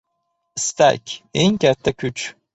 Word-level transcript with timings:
•Istak— 0.59 1.03
eng 1.41 1.55
katta 1.61 1.91
kuch. 1.99 2.23